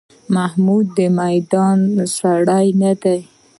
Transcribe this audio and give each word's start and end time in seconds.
محمود 0.35 0.85
د 0.97 0.99
میدان 1.19 1.77
سړی 2.17 2.67
نه 2.81 2.91
دی. 3.01 3.19